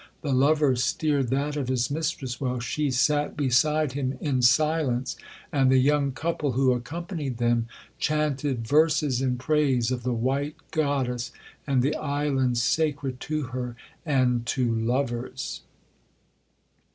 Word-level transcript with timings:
The 0.23 0.33
lover 0.33 0.75
steered 0.75 1.27
that 1.29 1.55
of 1.55 1.67
his 1.67 1.91
mistress, 1.91 2.41
while 2.41 2.59
she 2.59 2.89
sat 2.89 3.37
beside 3.37 3.91
him 3.91 4.17
in 4.19 4.41
silence; 4.41 5.15
and 5.51 5.69
the 5.71 5.77
young 5.77 6.11
couple 6.11 6.53
who 6.53 6.71
accompanied 6.73 7.37
them 7.37 7.67
chaunted 7.99 8.67
verses 8.67 9.21
in 9.21 9.37
praise 9.37 9.91
of 9.91 10.01
the 10.01 10.11
white 10.11 10.55
goddess, 10.71 11.31
and 11.67 11.83
the 11.83 11.95
island 11.97 12.57
sacred 12.57 13.19
to 13.19 13.43
her 13.53 13.75
and 14.03 14.47
to 14.47 14.73
lovers.' 14.73 15.61